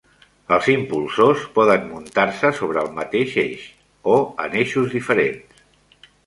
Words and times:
Els 0.55 0.67
impulsors 0.75 1.43
poden 1.57 1.85
muntar-se 1.89 2.51
sobre 2.61 2.81
el 2.85 2.89
mateix 2.95 3.37
eix, 3.43 3.69
o 4.15 4.17
en 4.47 4.57
eixos 4.63 4.91
diferents. 4.97 5.63